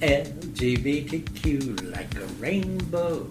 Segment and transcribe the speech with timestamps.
[0.00, 3.26] LGBTQ like a rainbow.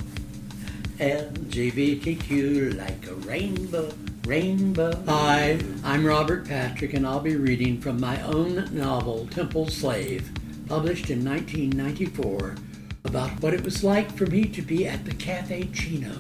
[0.98, 3.94] LGBTQ like a rainbow,
[4.26, 5.04] rainbow.
[5.06, 10.28] Hi, I'm Robert Patrick, and I'll be reading from my own novel, Temple Slave,
[10.68, 12.56] published in 1994,
[13.04, 16.18] about what it was like for me to be at the Caffe Cino,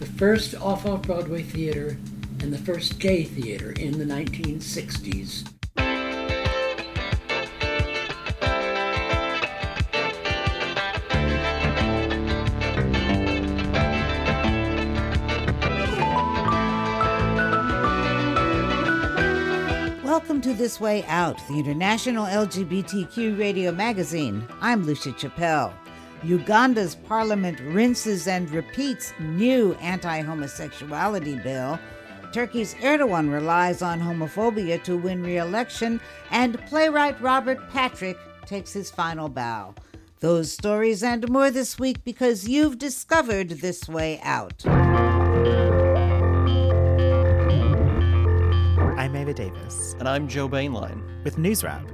[0.00, 1.96] the first off off Broadway theater
[2.40, 5.55] and the first gay theater in the 1960s.
[20.46, 24.46] To This Way Out, the international LGBTQ radio magazine.
[24.60, 25.72] I'm Lucia Chappelle.
[26.22, 31.80] Uganda's parliament rinses and repeats new anti homosexuality bill.
[32.32, 38.88] Turkey's Erdogan relies on homophobia to win re election, and playwright Robert Patrick takes his
[38.88, 39.74] final bow.
[40.20, 44.64] Those stories and more this week because you've discovered This Way Out.
[49.32, 49.94] Davis.
[49.98, 51.24] And I'm Joe Boehnlein.
[51.24, 51.88] With News Wrap,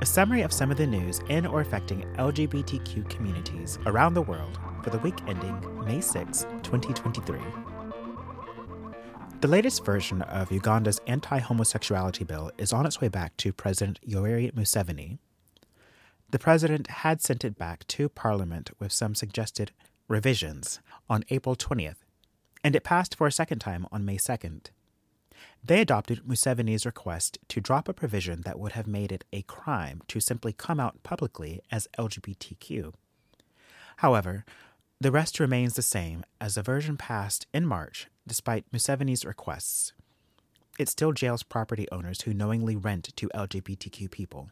[0.00, 4.58] a summary of some of the news in or affecting LGBTQ communities around the world
[4.82, 7.38] for the week ending May 6, 2023.
[9.40, 14.00] The latest version of Uganda's anti homosexuality bill is on its way back to President
[14.06, 15.18] Yoweri Museveni.
[16.30, 19.72] The president had sent it back to Parliament with some suggested
[20.08, 21.96] revisions on April 20th,
[22.64, 24.70] and it passed for a second time on May 2nd.
[25.66, 30.00] They adopted Museveni's request to drop a provision that would have made it a crime
[30.06, 32.92] to simply come out publicly as LGBTQ.
[33.96, 34.44] However,
[35.00, 39.92] the rest remains the same as the version passed in March despite Museveni's requests.
[40.78, 44.50] It still jails property owners who knowingly rent to LGBTQ people.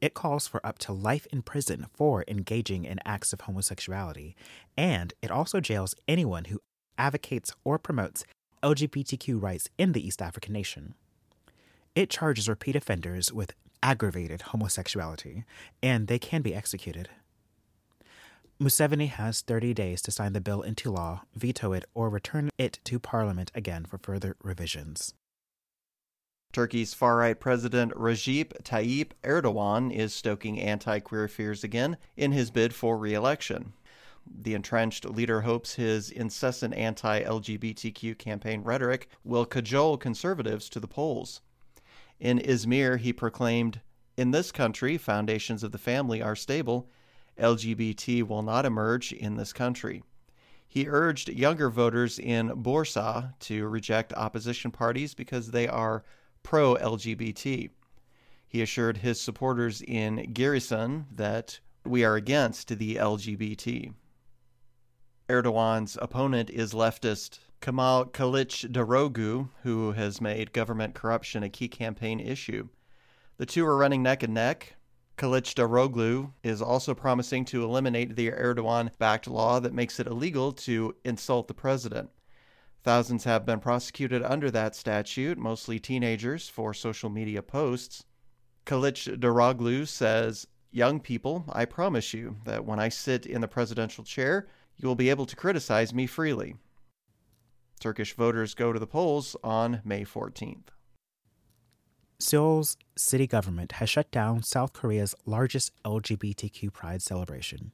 [0.00, 4.36] It calls for up to life in prison for engaging in acts of homosexuality,
[4.76, 6.60] and it also jails anyone who
[6.96, 8.24] advocates or promotes
[8.64, 10.94] LGBTQ rights in the East African nation.
[11.94, 13.52] It charges repeat offenders with
[13.82, 15.44] aggravated homosexuality,
[15.82, 17.10] and they can be executed.
[18.58, 22.78] Museveni has 30 days to sign the bill into law, veto it, or return it
[22.84, 25.12] to Parliament again for further revisions.
[26.54, 32.50] Turkey's far right president Recep Tayyip Erdogan is stoking anti queer fears again in his
[32.50, 33.74] bid for re election.
[34.26, 40.88] The entrenched leader hopes his incessant anti LGBTQ campaign rhetoric will cajole conservatives to the
[40.88, 41.40] polls.
[42.20, 43.80] In Izmir, he proclaimed,
[44.16, 46.88] In this country, foundations of the family are stable
[47.38, 50.02] LGBT will not emerge in this country.
[50.68, 56.04] He urged younger voters in Bursa to reject opposition parties because they are
[56.42, 57.70] pro LGBT.
[58.46, 63.92] He assured his supporters in Giresun that we are against the LGBT.
[65.26, 72.68] Erdogan's opponent is leftist Kemal Kılıçdaroğlu, who has made government corruption a key campaign issue.
[73.38, 74.76] The two are running neck and neck.
[75.16, 80.94] Kılıçdaroğlu is also promising to eliminate the Erdogan backed law that makes it illegal to
[81.06, 82.10] insult the president.
[82.82, 88.04] Thousands have been prosecuted under that statute, mostly teenagers, for social media posts.
[88.66, 94.48] Kılıçdaroğlu says, Young people, I promise you that when I sit in the presidential chair,
[94.76, 96.56] you will be able to criticize me freely.
[97.80, 100.68] Turkish voters go to the polls on May 14th.
[102.18, 107.72] Seoul's city government has shut down South Korea's largest LGBTQ pride celebration.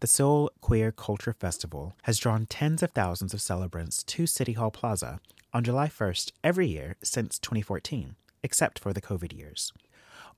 [0.00, 4.70] The Seoul Queer Culture Festival has drawn tens of thousands of celebrants to City Hall
[4.70, 5.20] Plaza
[5.52, 9.72] on July 1st every year since 2014, except for the COVID years.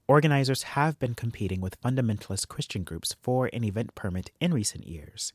[0.06, 5.32] Organizers have been competing with fundamentalist Christian groups for an event permit in recent years,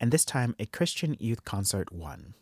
[0.00, 2.34] and this time a Christian youth concert won.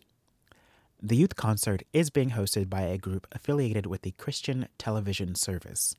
[1.02, 5.96] The youth concert is being hosted by a group affiliated with the Christian television service.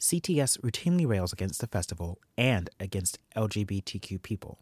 [0.00, 4.58] CTS routinely rails against the festival and against LGBTQ people,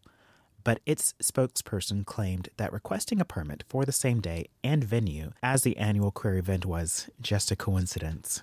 [0.63, 5.63] but its spokesperson claimed that requesting a permit for the same day and venue as
[5.63, 8.41] the annual queer event was just a coincidence.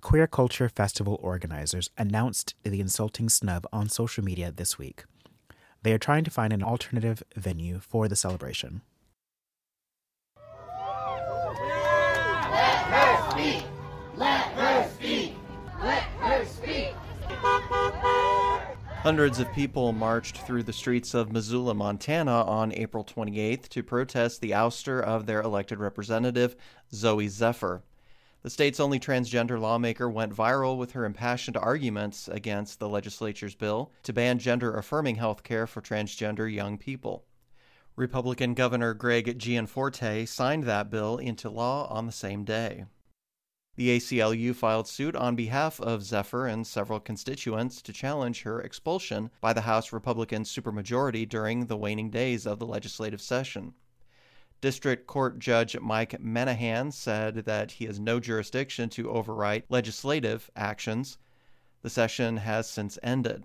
[0.00, 5.04] Queer Culture Festival organizers announced the insulting snub on social media this week.
[5.82, 8.82] They are trying to find an alternative venue for the celebration.
[12.56, 13.64] Let her speak.
[14.16, 15.34] Let her speak.
[15.80, 16.94] Let her speak.
[19.02, 24.40] Hundreds of people marched through the streets of Missoula, Montana on April 28th to protest
[24.40, 26.54] the ouster of their elected representative,
[26.92, 27.82] Zooey Zephyr.
[28.42, 33.92] The state's only transgender lawmaker went viral with her impassioned arguments against the legislature's bill
[34.02, 37.24] to ban gender affirming health care for transgender young people.
[37.94, 42.86] Republican Governor Greg Gianforte signed that bill into law on the same day.
[43.76, 49.30] The ACLU filed suit on behalf of Zephyr and several constituents to challenge her expulsion
[49.40, 53.74] by the House Republican supermajority during the waning days of the legislative session.
[54.62, 61.18] District Court Judge Mike Menahan said that he has no jurisdiction to override legislative actions.
[61.82, 63.44] The session has since ended.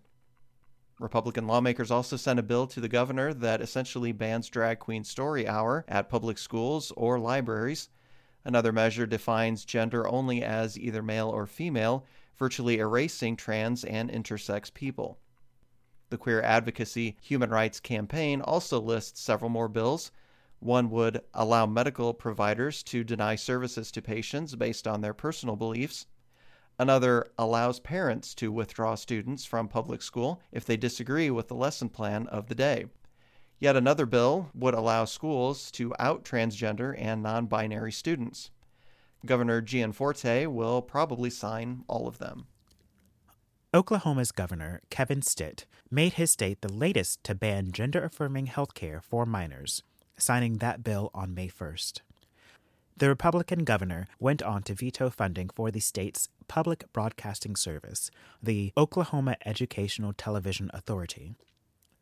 [1.00, 5.48] Republican lawmakers also sent a bill to the governor that essentially bans drag queen story
[5.48, 7.90] hour at public schools or libraries.
[8.46, 12.06] Another measure defines gender only as either male or female,
[12.36, 15.18] virtually erasing trans and intersex people.
[16.12, 20.12] The Queer Advocacy Human Rights Campaign also lists several more bills.
[20.60, 26.08] One would allow medical providers to deny services to patients based on their personal beliefs.
[26.80, 31.90] Another allows parents to withdraw students from public school if they disagree with the lesson
[31.90, 32.86] plan of the day.
[33.60, 38.52] Yet another bill would allow schools to out transgender and non binary students.
[39.26, 42.46] Governor Gianforte will probably sign all of them.
[43.74, 49.02] Oklahoma's governor, Kevin Stitt, made his state the latest to ban gender affirming health care
[49.02, 49.84] for minors,
[50.18, 52.02] signing that bill on May 1st.
[52.98, 58.10] The Republican governor went on to veto funding for the state's public broadcasting service,
[58.42, 61.36] the Oklahoma Educational Television Authority.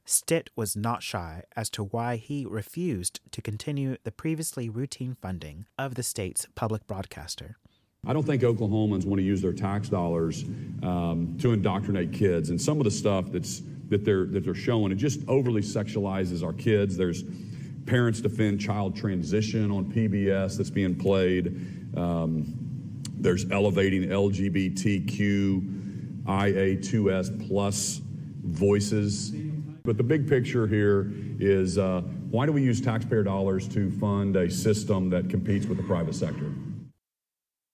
[0.05, 5.65] Stitt was not shy as to why he refused to continue the previously routine funding
[5.77, 7.57] of the state's public broadcaster.
[8.07, 10.43] I don't think Oklahomans want to use their tax dollars
[10.83, 14.91] um, to indoctrinate kids, and some of the stuff that's that they're that they're showing
[14.91, 16.95] it just overly sexualizes our kids.
[16.95, 17.23] There's
[17.85, 21.97] parents defend child transition on PBS that's being played.
[21.97, 28.01] Um, there's elevating LGBTQ IA2S plus
[28.43, 29.33] voices
[29.85, 32.01] but the big picture here is uh,
[32.31, 36.15] why do we use taxpayer dollars to fund a system that competes with the private
[36.15, 36.51] sector?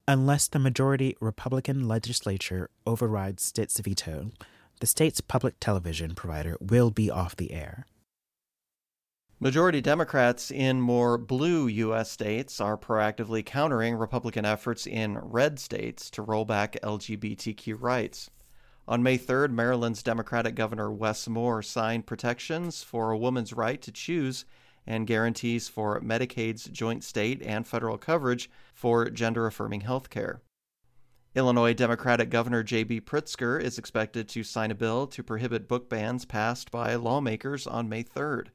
[0.07, 4.31] Unless the majority Republican legislature overrides Stitt's veto,
[4.81, 7.85] the state's public television provider will be off the air.
[9.43, 12.11] Majority Democrats in more blue U.S.
[12.11, 18.29] states are proactively countering Republican efforts in red states to roll back LGBTQ rights.
[18.87, 23.91] On May 3rd, Maryland's Democratic Governor Wes Moore signed protections for a woman's right to
[23.91, 24.45] choose
[24.85, 30.43] and guarantees for Medicaid's joint state and federal coverage for gender affirming health care.
[31.33, 33.01] Illinois Democratic Governor J.B.
[33.01, 37.89] Pritzker is expected to sign a bill to prohibit book bans passed by lawmakers on
[37.89, 38.49] May 3rd.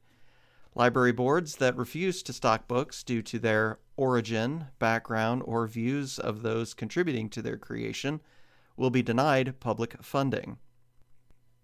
[0.76, 6.42] Library boards that refuse to stock books due to their origin, background, or views of
[6.42, 8.20] those contributing to their creation
[8.76, 10.58] will be denied public funding.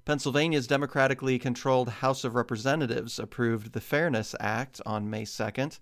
[0.07, 5.79] Pennsylvania's democratically controlled House of Representatives approved the Fairness Act on May 2nd.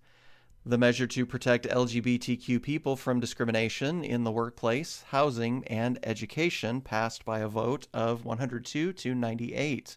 [0.67, 7.25] The measure to protect LGBTQ people from discrimination in the workplace, housing, and education passed
[7.25, 9.97] by a vote of 102 to 98.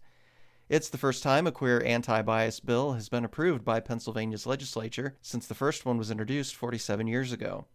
[0.74, 5.16] It's the first time a queer anti bias bill has been approved by Pennsylvania's legislature
[5.22, 7.68] since the first one was introduced 47 years ago.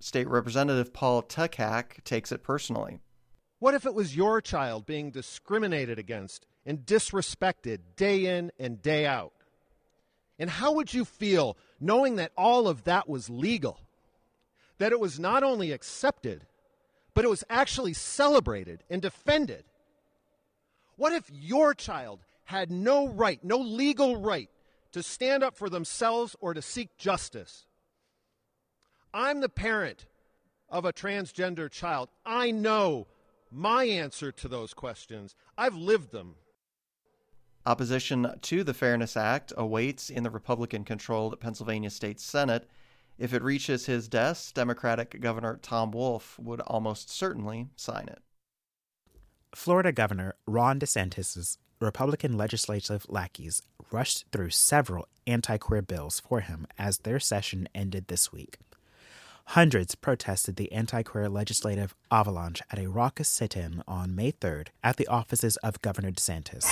[0.00, 3.00] State Representative Paul Takac takes it personally.
[3.58, 9.04] What if it was your child being discriminated against and disrespected day in and day
[9.04, 9.34] out?
[10.38, 13.80] And how would you feel knowing that all of that was legal?
[14.78, 16.46] That it was not only accepted,
[17.12, 19.64] but it was actually celebrated and defended?
[20.98, 24.50] What if your child had no right, no legal right,
[24.90, 27.66] to stand up for themselves or to seek justice?
[29.14, 30.06] I'm the parent
[30.68, 32.08] of a transgender child.
[32.26, 33.06] I know
[33.52, 35.36] my answer to those questions.
[35.56, 36.34] I've lived them.
[37.64, 42.68] Opposition to the Fairness Act awaits in the Republican controlled Pennsylvania State Senate.
[43.18, 48.20] If it reaches his desk, Democratic Governor Tom Wolf would almost certainly sign it.
[49.54, 56.66] Florida Governor Ron DeSantis' Republican legislative lackeys rushed through several anti queer bills for him
[56.78, 58.58] as their session ended this week.
[59.52, 64.68] Hundreds protested the anti queer legislative avalanche at a raucous sit in on May 3rd
[64.84, 66.66] at the offices of Governor DeSantis.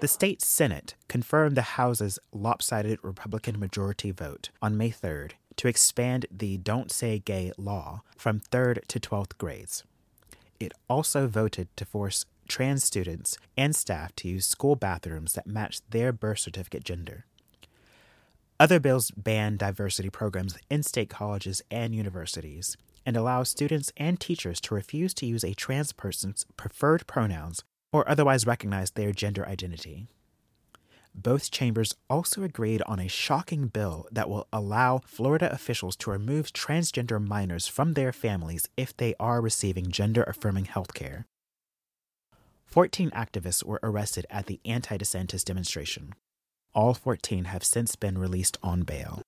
[0.00, 6.24] The state Senate confirmed the House's lopsided Republican majority vote on May 3rd to expand
[6.30, 9.84] the Don't Say Gay law from 3rd to 12th grades.
[10.58, 15.82] It also voted to force trans students and staff to use school bathrooms that match
[15.90, 17.26] their birth certificate gender.
[18.58, 24.62] Other bills ban diversity programs in state colleges and universities and allow students and teachers
[24.62, 30.06] to refuse to use a trans person's preferred pronouns or otherwise recognize their gender identity.
[31.14, 36.52] Both chambers also agreed on a shocking bill that will allow Florida officials to remove
[36.52, 41.26] transgender minors from their families if they are receiving gender affirming health care.
[42.66, 46.14] 14 activists were arrested at the anti DeSantis demonstration.
[46.72, 49.22] All 14 have since been released on bail.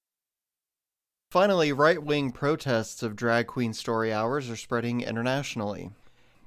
[1.33, 5.90] Finally, right wing protests of drag queen story hours are spreading internationally.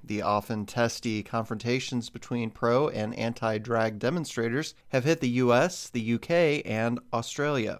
[0.07, 6.13] The often testy confrontations between pro and anti drag demonstrators have hit the US, the
[6.13, 7.79] UK, and Australia.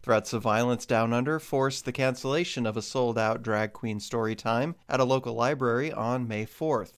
[0.00, 4.36] Threats of violence down under forced the cancellation of a sold out drag queen story
[4.36, 6.92] time at a local library on May 4th.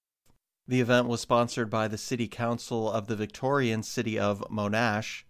[0.69, 5.23] The event was sponsored by the City Council of the Victorian city of Monash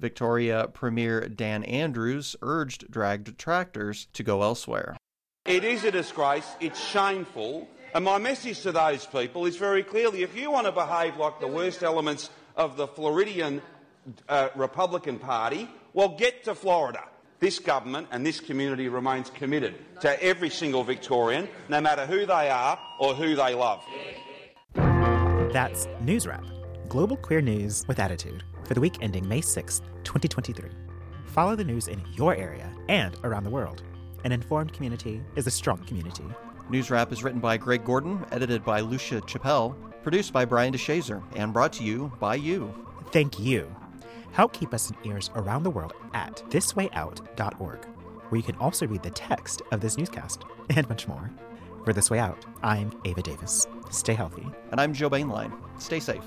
[0.00, 4.96] Victoria Premier Dan Andrews urged drag detractors to go elsewhere.
[5.44, 10.22] It is a disgrace, it's shameful, and my message to those people is very clearly
[10.22, 13.62] if you want to behave like the worst elements of the Floridian
[14.28, 17.04] uh, Republican Party, well, get to Florida.
[17.40, 22.50] This government and this community remains committed to every single Victorian, no matter who they
[22.50, 23.84] are or who they love.
[25.52, 26.44] That's News Wrap,
[26.88, 30.68] global queer news with attitude for the week ending May 6th, 2023.
[31.26, 33.82] Follow the news in your area and around the world.
[34.24, 36.24] An informed community is a strong community.
[36.70, 41.22] News Wrap is written by Greg Gordon, edited by Lucia Chappelle, produced by Brian DeShazor,
[41.34, 42.72] and brought to you by you.
[43.10, 43.74] Thank you.
[44.32, 47.84] Help keep us in ears around the world at thiswayout.org,
[48.28, 51.30] where you can also read the text of this newscast and much more.
[51.84, 53.66] For This Way Out, I'm Ava Davis.
[53.90, 54.46] Stay healthy.
[54.70, 55.50] And I'm Joe Boehnlein.
[55.80, 56.22] Stay safe.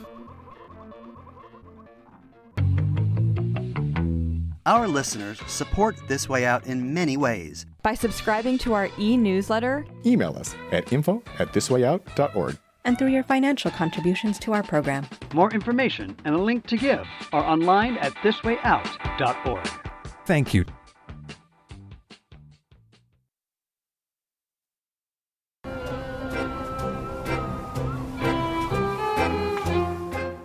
[4.66, 7.68] Our listeners support This Way Out in many ways.
[7.84, 13.24] By subscribing to our e newsletter, email us at info at thiswayout.org, and through your
[13.24, 15.08] financial contributions to our program.
[15.34, 19.70] More information and a link to give are online at thiswayout.org.
[20.26, 20.66] Thank you.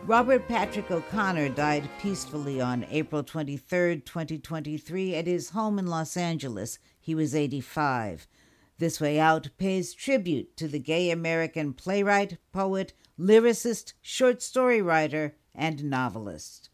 [0.06, 6.78] Robert Patrick O'Connor died peacefully on April 23, 2023, at his home in Los Angeles.
[7.00, 8.28] He was 85.
[8.78, 15.34] This Way Out pays tribute to the gay American playwright, poet, lyricist, short story writer,
[15.52, 16.70] and novelist.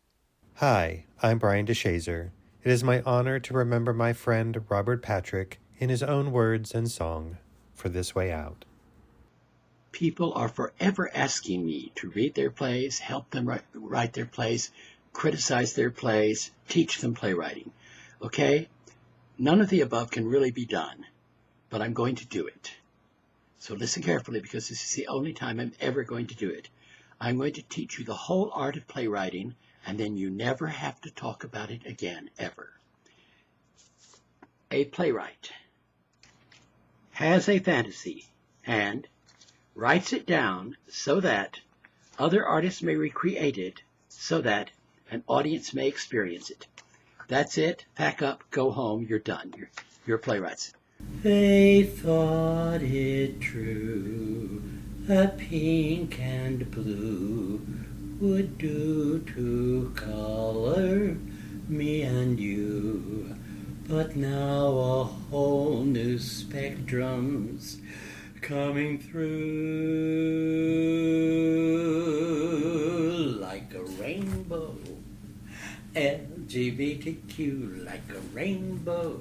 [0.56, 2.32] Hi, I'm Brian DeShazor.
[2.62, 6.90] It is my honor to remember my friend Robert Patrick in his own words and
[6.90, 7.38] song
[7.72, 8.66] for This Way Out.
[9.92, 14.70] People are forever asking me to read their plays, help them write, write their plays,
[15.12, 17.70] criticize their plays, teach them playwriting.
[18.20, 18.68] Okay?
[19.38, 21.06] None of the above can really be done,
[21.68, 22.72] but I'm going to do it.
[23.58, 26.68] So listen carefully because this is the only time I'm ever going to do it.
[27.20, 29.54] I'm going to teach you the whole art of playwriting,
[29.86, 32.72] and then you never have to talk about it again, ever.
[34.70, 35.52] A playwright
[37.12, 38.26] has a fantasy
[38.66, 39.06] and
[39.74, 41.60] writes it down so that
[42.18, 44.70] other artists may recreate it so that
[45.10, 46.66] an audience may experience it.
[47.28, 47.84] That's it.
[47.94, 49.54] Pack up, go home, you're done.
[49.56, 49.70] You're,
[50.06, 50.72] you're playwrights.
[51.22, 54.62] They thought it true
[55.06, 57.60] that pink and blue
[58.20, 61.16] would do to color
[61.68, 63.34] me and you.
[63.88, 67.78] But now a whole new spectrum's
[68.42, 69.28] coming through
[73.40, 74.76] like a rainbow.
[75.94, 79.20] LGBTQ like a rainbow.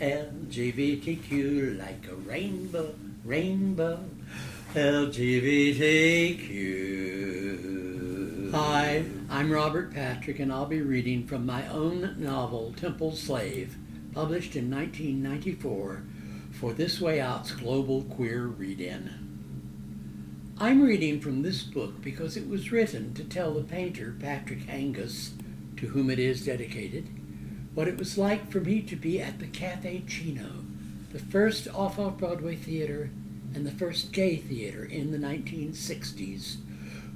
[0.00, 2.92] LGBTQ like a rainbow,
[3.24, 4.00] rainbow.
[4.74, 5.28] LGBTQ.
[8.52, 13.76] Hi, I'm Robert Patrick, and I'll be reading from my own novel, Temple Slave,
[14.12, 16.02] published in 1994
[16.58, 20.54] for This Way Out's Global Queer Read In.
[20.58, 25.34] I'm reading from this book because it was written to tell the painter Patrick Angus,
[25.76, 27.08] to whom it is dedicated,
[27.74, 30.64] what it was like for me to be at the Caffe Cino,
[31.12, 33.10] the first off off Broadway theater
[33.54, 36.56] and the first gay theater in the 1960s,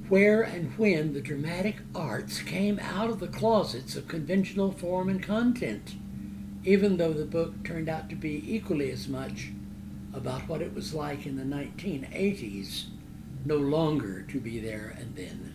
[0.09, 5.21] where and when the dramatic arts came out of the closets of conventional form and
[5.21, 5.97] content
[6.65, 9.49] even though the book turned out to be equally as much
[10.15, 12.85] about what it was like in the 1980s,
[13.45, 15.55] no longer to be there and then.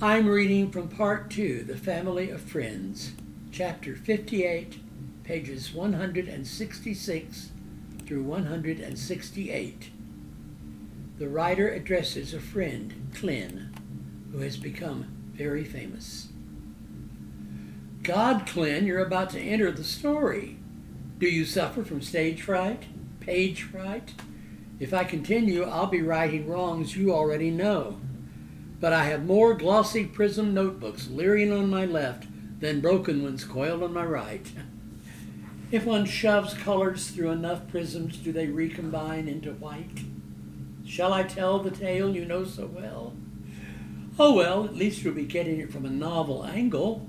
[0.00, 3.12] I'm reading from Part 2, The Family of Friends,
[3.50, 4.78] Chapter 58,
[5.24, 7.50] pages 166
[8.04, 9.90] through 168.
[11.18, 13.74] The writer addresses a friend, Clint,
[14.30, 16.28] who has become very famous.
[18.06, 20.58] God, Clint, you're about to enter the story.
[21.18, 22.84] Do you suffer from stage fright?
[23.18, 24.14] Page fright?
[24.78, 27.98] If I continue, I'll be righting wrongs you already know.
[28.78, 32.28] But I have more glossy prism notebooks leering on my left
[32.60, 34.46] than broken ones coiled on my right.
[35.72, 40.04] If one shoves colors through enough prisms, do they recombine into white?
[40.86, 43.14] Shall I tell the tale you know so well?
[44.16, 47.08] Oh well, at least you'll be getting it from a novel angle,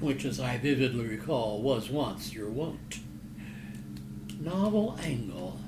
[0.00, 3.00] which, as I vividly recall, was once your wont.
[4.38, 5.58] Novel angle.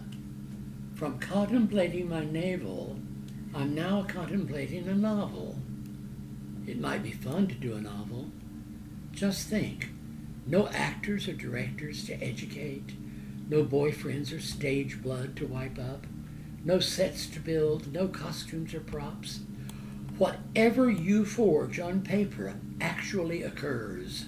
[0.94, 2.99] From contemplating my navel,
[3.54, 5.58] I'm now contemplating a novel.
[6.66, 8.30] It might be fun to do a novel.
[9.12, 9.88] Just think
[10.47, 12.94] no actors or directors to educate,
[13.49, 16.06] no boyfriends or stage blood to wipe up,
[16.64, 19.40] no sets to build, no costumes or props.
[20.18, 24.26] Whatever you forge on paper actually occurs.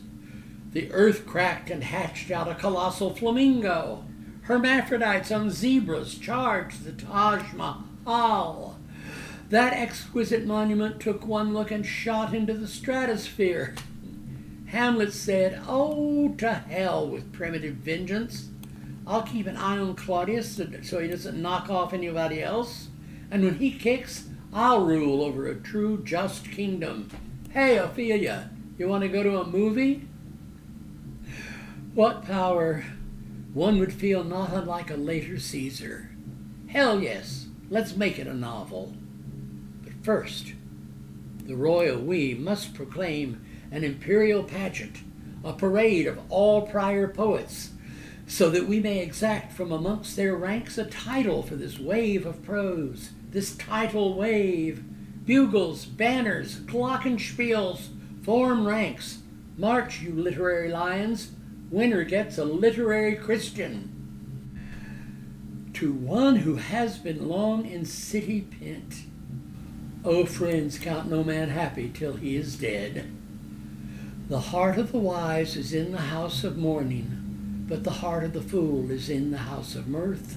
[0.72, 4.04] The earth cracked and hatched out a colossal flamingo.
[4.42, 8.78] Hermaphrodites on zebras charged the Taj Mahal.
[9.48, 13.74] That exquisite monument took one look and shot into the stratosphere.
[14.66, 18.48] Hamlet said, Oh, to hell with primitive vengeance.
[19.08, 22.86] I'll keep an eye on Claudius so he doesn't knock off anybody else.
[23.28, 27.08] And when he kicks, I'll rule over a true, just kingdom.
[27.50, 30.08] Hey, Ophelia, you want to go to a movie?
[31.94, 32.84] What power!
[33.54, 36.10] One would feel not unlike a later Caesar.
[36.66, 38.94] Hell yes, let's make it a novel.
[39.84, 40.54] But first,
[41.44, 44.98] the royal we must proclaim an imperial pageant,
[45.44, 47.70] a parade of all prior poets,
[48.30, 52.40] so that we may exact from amongst their ranks a title for this wave of
[52.44, 54.84] prose, this title wave.
[55.26, 57.88] Bugles, banners, glockenspiels,
[58.22, 59.18] form ranks.
[59.58, 61.32] March, you literary lions.
[61.72, 63.90] Winner gets a literary Christian.
[65.74, 69.06] To one who has been long in city pent.
[70.04, 73.10] O oh, friends, count no man happy till he is dead.
[74.28, 77.19] The heart of the wise is in the house of mourning,
[77.70, 80.36] but the heart of the fool is in the house of mirth.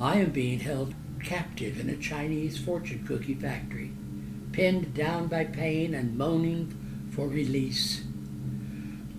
[0.00, 3.92] I am being held captive in a Chinese fortune cookie factory,
[4.50, 6.74] pinned down by pain and moaning
[7.14, 8.02] for release.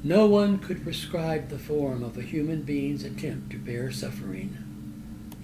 [0.04, 4.58] No one could prescribe the form of a human being's attempt to bear suffering.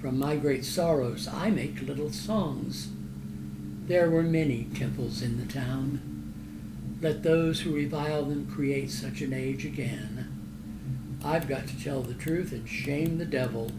[0.02, 2.90] From my great sorrows I make little songs.
[3.86, 6.24] There were many temples in the town
[7.04, 10.33] let those who revile them create such an age again.
[11.24, 13.72] I've got to tell the truth and shame the devil.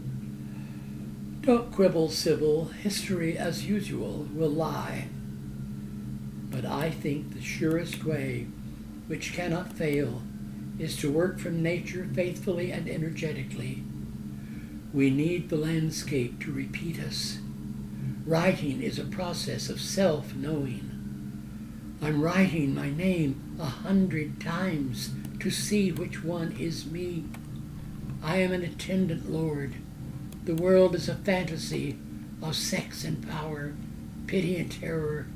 [1.41, 2.65] Don't quibble, Sybil.
[2.65, 5.09] History, as usual, will lie.
[6.49, 8.47] But I think the surest way,
[9.05, 10.23] which cannot fail,
[10.79, 13.83] is to work from nature faithfully and energetically.
[14.91, 17.37] We need the landscape to repeat us.
[18.25, 20.91] Writing is a process of self knowing.
[22.01, 27.25] I'm writing my name a hundred times to see which one is me.
[28.21, 29.75] I am an attendant lord.
[30.45, 31.97] The world is a fantasy
[32.41, 33.73] of sex and power,
[34.27, 35.27] pity and terror,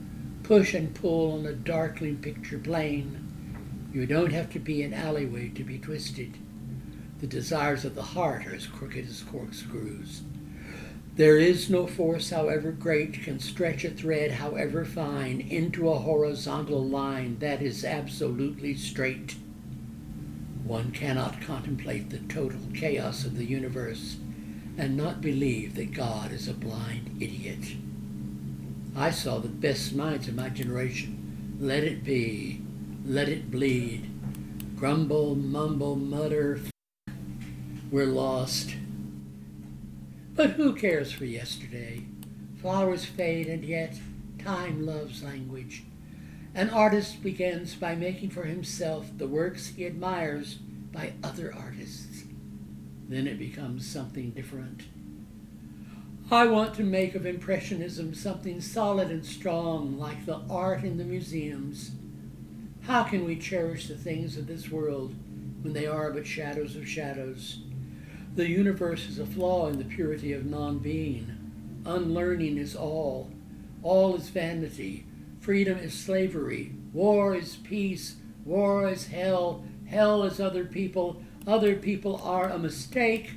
[0.43, 3.89] push and pull on a darkling picture plane.
[3.93, 6.37] You don't have to be an alleyway to be twisted.
[7.19, 10.21] The desires of the heart are as crooked as corkscrews.
[11.15, 16.87] There is no force, however great, can stretch a thread, however fine, into a horizontal
[16.87, 19.35] line that is absolutely straight.
[20.69, 24.17] One cannot contemplate the total chaos of the universe
[24.77, 27.73] and not believe that God is a blind idiot.
[28.95, 31.57] I saw the best minds of my generation.
[31.59, 32.61] Let it be.
[33.03, 34.11] Let it bleed.
[34.75, 36.59] Grumble, mumble, mutter.
[37.89, 38.75] We're lost.
[40.35, 42.05] But who cares for yesterday?
[42.61, 43.99] Flowers fade, and yet
[44.37, 45.81] time loves language.
[46.59, 50.55] An artist begins by making for himself the works he admires
[50.91, 52.25] by other artists.
[53.07, 54.81] Then it becomes something different.
[56.29, 61.05] I want to make of Impressionism something solid and strong, like the art in the
[61.05, 61.91] museums.
[62.81, 65.15] How can we cherish the things of this world
[65.61, 67.59] when they are but shadows of shadows.
[68.35, 71.81] The universe is a flaw in the purity of non being.
[71.85, 73.31] Unlearning is all.
[73.81, 75.05] All is vanity.
[75.49, 76.73] Freedom is slavery.
[76.93, 78.17] War is peace.
[78.45, 79.63] War is hell.
[79.87, 81.23] Hell is other people.
[81.47, 83.31] Other people are a mistake.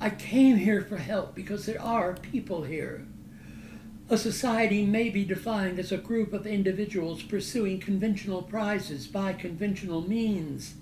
[0.00, 3.04] I came here for help because there are people here.
[4.10, 10.08] A society may be defined as a group of individuals pursuing conventional prizes by conventional
[10.08, 10.74] means.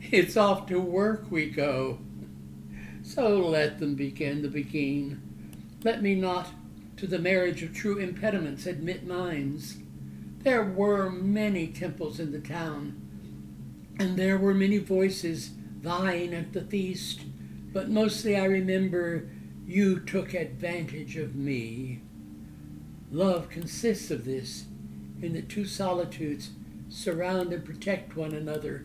[0.12, 1.98] It's off to work we go.
[3.02, 5.20] So let them begin the begin.
[5.82, 6.50] Let me not,
[7.02, 9.78] to the marriage of true impediments, admit minds.
[10.44, 12.94] There were many temples in the town,
[13.98, 15.48] and there were many voices
[15.80, 17.22] vying at the feast,
[17.72, 19.28] but mostly I remember
[19.66, 22.02] you took advantage of me.
[23.10, 24.66] Love consists of this,
[25.20, 26.50] in that two solitudes
[26.88, 28.84] surround and protect one another.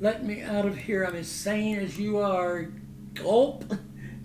[0.00, 1.04] Let me out of here.
[1.04, 2.72] I'm as sane as you are.
[3.14, 3.72] Gulp.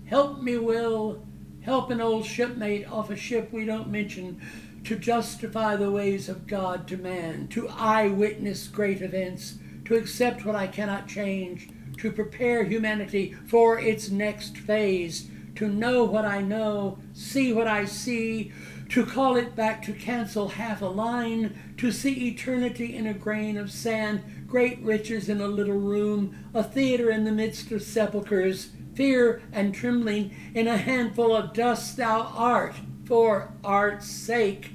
[0.04, 1.24] Help me, Will.
[1.62, 4.40] Help an old shipmate off a ship we don't mention
[4.84, 10.56] to justify the ways of God to man, to eyewitness great events, to accept what
[10.56, 11.68] I cannot change,
[11.98, 17.84] to prepare humanity for its next phase, to know what I know, see what I
[17.84, 18.52] see,
[18.88, 23.58] to call it back to cancel half a line, to see eternity in a grain
[23.58, 28.70] of sand, great riches in a little room, a theater in the midst of sepulchres,
[29.00, 32.74] fear and trembling in a handful of dust thou art,
[33.06, 34.72] for art's sake.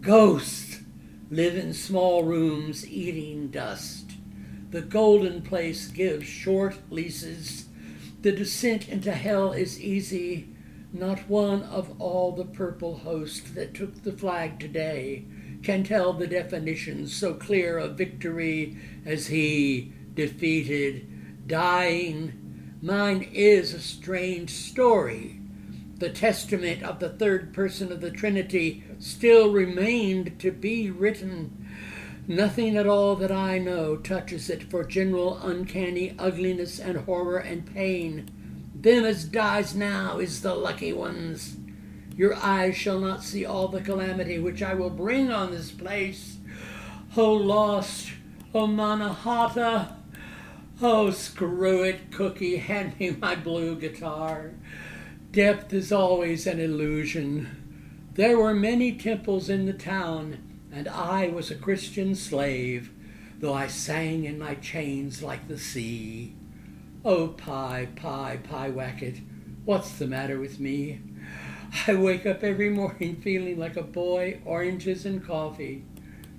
[0.00, 0.80] Ghosts
[1.30, 4.12] live in small rooms eating dust.
[4.70, 7.66] The golden place gives short leases.
[8.22, 10.48] The descent into hell is easy.
[10.90, 15.26] Not one of all the purple host that took the flag today
[15.62, 22.47] can tell the definitions so clear of victory as he defeated, dying.
[22.80, 25.40] Mine is a strange story.
[25.96, 31.66] The testament of the third person of the Trinity still remained to be written.
[32.28, 37.66] Nothing at all that I know touches it for general uncanny ugliness and horror and
[37.66, 38.30] pain.
[38.76, 41.56] Them as dies now is the lucky ones.
[42.16, 46.36] Your eyes shall not see all the calamity which I will bring on this place.
[47.16, 48.12] Oh, lost,
[48.54, 49.97] oh, Mannahatta,
[50.80, 54.52] oh, screw it, Cookie, hand me my blue guitar.
[55.32, 58.08] Depth is always an illusion.
[58.14, 60.38] There were many temples in the town,
[60.72, 62.90] and I was a Christian slave,
[63.38, 66.34] though I sang in my chains like the sea.
[67.04, 69.20] Oh, Pie, Pie, Pyewacket,
[69.64, 71.00] what's the matter with me?
[71.86, 75.84] I wake up every morning feeling like a boy, oranges and coffee.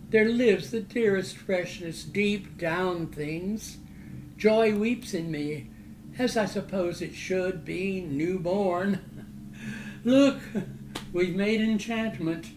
[0.10, 3.78] There lives the dearest freshness deep down things.
[4.40, 5.68] Joy weeps in me,
[6.18, 9.02] as I suppose it should be newborn.
[10.06, 10.40] Look,
[11.12, 12.48] we've made enchantment.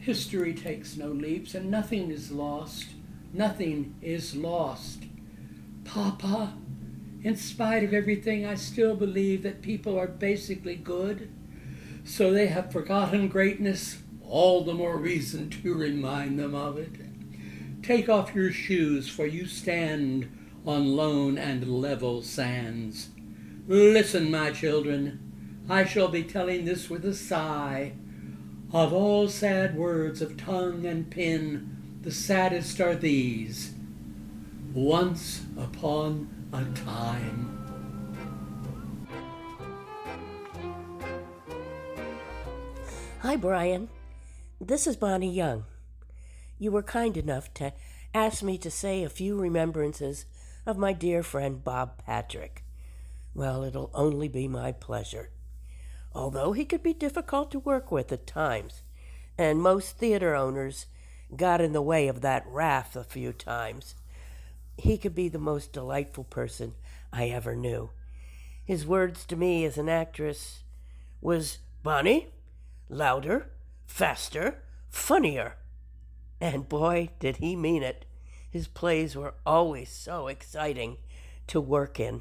[0.00, 2.88] History takes no leaps, and nothing is lost.
[3.32, 5.04] Nothing is lost.
[5.86, 6.52] Papa,
[7.24, 11.32] in spite of everything, I still believe that people are basically good
[12.04, 16.92] so they have forgotten greatness, all the more reason to remind them of it.
[17.82, 20.28] Take off your shoes, for you stand
[20.66, 23.08] on lone and level sands.
[23.66, 27.92] Listen, my children, I shall be telling this with a sigh.
[28.72, 33.74] Of all sad words of tongue and pen, the saddest are these.
[34.72, 37.58] Once upon a time.
[43.20, 43.88] Hi, Brian.
[44.60, 45.64] This is Bonnie Young.
[46.58, 47.72] You were kind enough to
[48.14, 50.26] ask me to say a few remembrances
[50.64, 52.64] of my dear friend Bob Patrick.
[53.34, 55.30] Well, it'll only be my pleasure.
[56.14, 58.82] Although he could be difficult to work with at times,
[59.38, 60.86] and most theater owners
[61.34, 63.94] got in the way of that wrath a few times,
[64.76, 66.74] he could be the most delightful person
[67.12, 67.90] I ever knew.
[68.64, 70.62] His words to me as an actress
[71.20, 72.28] was, Bonnie,
[72.88, 73.50] louder,
[73.86, 75.56] faster, funnier.
[76.40, 78.04] And boy, did he mean it.
[78.52, 80.98] His plays were always so exciting
[81.46, 82.20] to work in.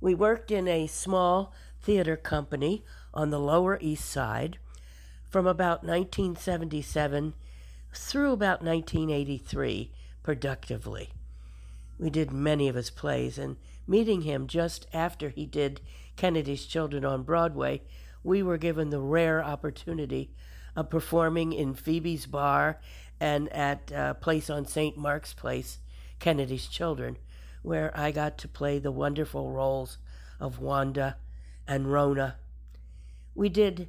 [0.00, 4.58] We worked in a small theater company on the Lower East Side
[5.28, 7.34] from about 1977
[7.92, 9.90] through about 1983
[10.22, 11.10] productively.
[11.98, 15.80] We did many of his plays, and meeting him just after he did
[16.16, 17.82] Kennedy's Children on Broadway
[18.24, 20.30] we were given the rare opportunity
[20.74, 22.80] of performing in Phoebe's Bar
[23.20, 24.96] and at a place on St.
[24.96, 25.78] Mark's Place
[26.18, 27.18] Kennedy's Children,
[27.62, 29.98] where I got to play the wonderful roles
[30.40, 31.16] of Wanda
[31.66, 32.36] and Rona.
[33.34, 33.88] We did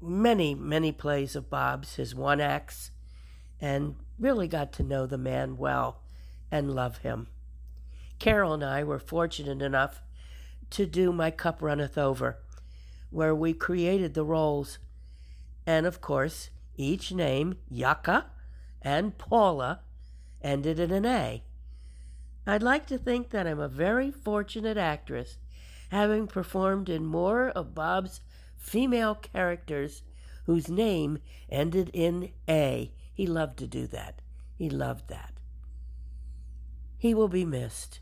[0.00, 2.90] many, many plays of Bob's, his one acts,
[3.60, 6.02] and really got to know the man well
[6.50, 7.28] and love him.
[8.18, 10.02] Carol and I were fortunate enough
[10.70, 12.38] to do My Cup Runneth Over,
[13.10, 14.78] where we created the roles.
[15.66, 18.26] And of course, each name, Yucca
[18.82, 19.80] and Paula,
[20.42, 21.44] ended in an A.
[22.46, 25.38] I'd like to think that I'm a very fortunate actress,
[25.90, 28.20] having performed in more of Bob's
[28.56, 30.02] female characters
[30.46, 32.92] whose name ended in A.
[33.12, 34.20] He loved to do that.
[34.56, 35.34] He loved that.
[36.96, 38.00] He will be missed.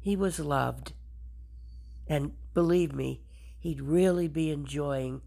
[0.00, 0.92] He was loved.
[2.06, 3.22] And believe me,
[3.58, 5.22] he'd really be enjoying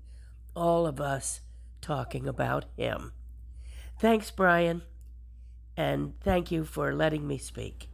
[0.56, 1.42] all of us
[1.80, 3.14] talking about him.
[4.02, 4.82] Thanks, Brian,
[5.78, 7.88] and thank you for letting me speak.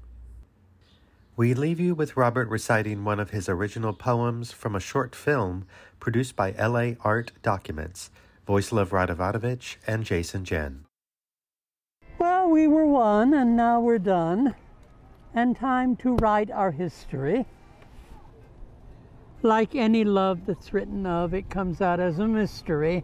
[1.35, 5.67] We leave you with Robert reciting one of his original poems from a short film
[5.99, 8.09] produced by LA Art Documents,
[8.47, 10.85] Vojislav Radovanovic and Jason Jen.
[12.17, 14.55] Well, we were one, and now we're done,
[15.33, 17.45] and time to write our history.
[19.41, 23.03] Like any love that's written of, it comes out as a mystery.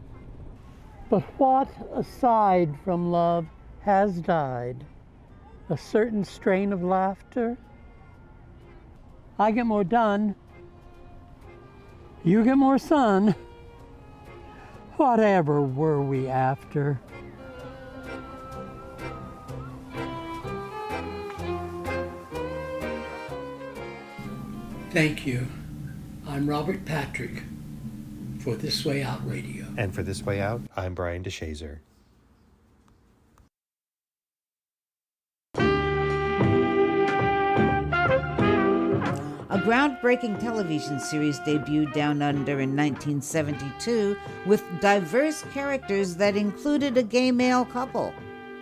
[1.10, 3.46] But what, aside from love,
[3.82, 4.86] has died?
[5.70, 7.58] A certain strain of laughter?
[9.38, 10.36] I get more done.
[12.24, 13.36] You get more sun.
[14.98, 17.00] Whatever were we after?
[24.92, 25.48] Thank you.
[26.28, 27.44] I'm Robert Patrick
[28.44, 29.66] for This Way Out Radio.
[29.78, 31.78] And for This Way Out, I'm Brian DeShazor.
[39.50, 47.04] A groundbreaking television series debuted down under in 1972 with diverse characters that included a
[47.04, 48.14] gay male couple.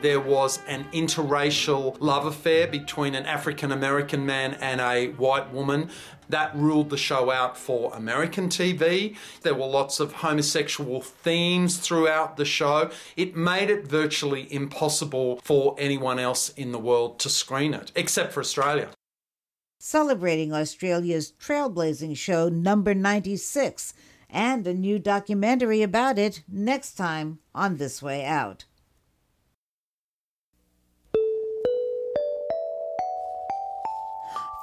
[0.01, 5.89] There was an interracial love affair between an African American man and a white woman.
[6.29, 9.15] That ruled the show out for American TV.
[9.41, 12.89] There were lots of homosexual themes throughout the show.
[13.15, 18.33] It made it virtually impossible for anyone else in the world to screen it, except
[18.33, 18.89] for Australia.
[19.79, 23.93] Celebrating Australia's trailblazing show number 96
[24.29, 28.65] and a new documentary about it next time on This Way Out.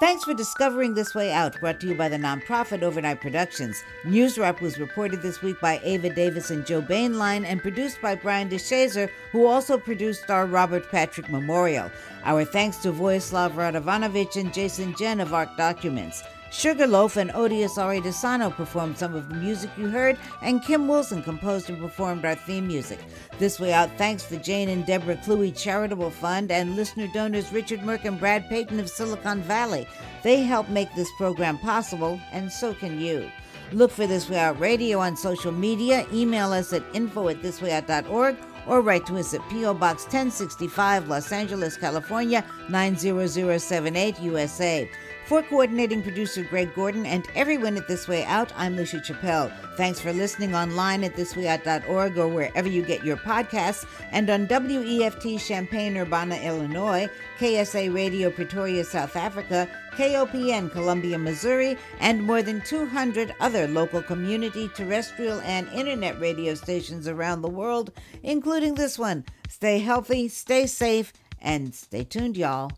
[0.00, 3.82] Thanks for discovering This Way Out, brought to you by the nonprofit Overnight Productions.
[4.04, 8.14] News Wrap was reported this week by Ava Davis and Joe Boehnlein and produced by
[8.14, 11.90] Brian DeShazor, who also produced our Robert Patrick Memorial.
[12.22, 16.22] Our thanks to Vojislav Radovanovic and Jason Jen of Art Documents.
[16.50, 21.68] Sugarloaf and Odious Aridesano performed some of the music you heard, and Kim Wilson composed
[21.68, 22.98] and performed our theme music.
[23.38, 27.80] This way out, thanks to Jane and Deborah Cluey Charitable Fund and listener donors Richard
[27.80, 29.86] Merck and Brad Payton of Silicon Valley.
[30.22, 33.30] They help make this program possible, and so can you.
[33.72, 38.36] Look for This Way Out Radio on social media, email us at info at thiswayout.org,
[38.66, 39.74] or write to us at P.O.
[39.74, 44.90] Box 1065, Los Angeles, California 90078, USA.
[45.28, 49.52] For coordinating producer Greg Gordon and everyone at This Way Out, I'm Lucia Chappelle.
[49.76, 55.38] Thanks for listening online at thiswayout.org or wherever you get your podcasts, and on WEFT
[55.46, 63.34] Champaign, Urbana, Illinois, KSA Radio Pretoria, South Africa, KOPN Columbia, Missouri, and more than 200
[63.38, 69.26] other local community, terrestrial, and internet radio stations around the world, including this one.
[69.50, 72.72] Stay healthy, stay safe, and stay tuned, y'all.